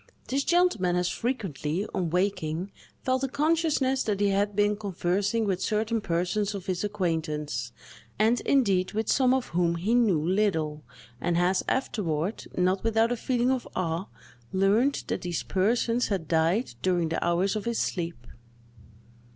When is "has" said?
0.95-1.09, 11.37-11.63